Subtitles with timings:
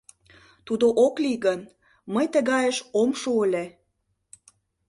[0.67, 1.61] Тудо ок лий гын,
[2.13, 3.65] мый тыгайыш ом шу ыле...